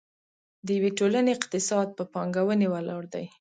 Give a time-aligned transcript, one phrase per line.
[0.65, 3.25] د یوې ټولنې اقتصاد په پانګونې ولاړ دی.